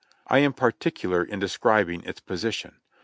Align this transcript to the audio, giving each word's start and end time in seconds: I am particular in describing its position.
I 0.25 0.39
am 0.39 0.53
particular 0.53 1.23
in 1.23 1.37
describing 1.37 2.01
its 2.03 2.21
position. 2.21 2.77